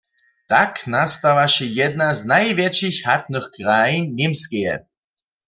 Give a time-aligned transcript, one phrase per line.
[0.47, 4.73] Tak nastawaše jedna z najwjetšich hatnych krajin Němskeje.